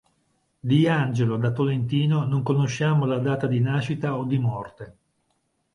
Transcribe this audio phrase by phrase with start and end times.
[0.59, 4.97] Di Angelo da Tolentino non conosciamo la data di nascita o di morte.